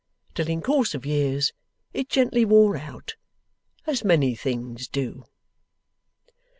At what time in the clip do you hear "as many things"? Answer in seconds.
3.85-4.87